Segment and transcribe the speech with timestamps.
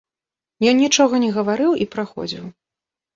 [0.69, 2.49] Ён нічога не гаварыў і праходзіў.